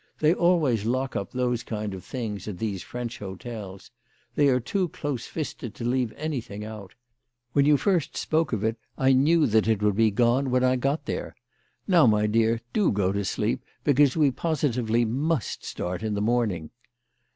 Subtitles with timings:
[0.17, 3.91] They always lock up those kind of things at these French hotels.
[4.33, 6.95] They are too close fisted to leave anything out.
[7.53, 10.75] When you first spoke of it I knew that it would be gone when I
[10.75, 11.35] got there.
[11.87, 16.19] JSTow, my dear, do go to sleep, because we posi tively must start in the
[16.21, 16.71] morning."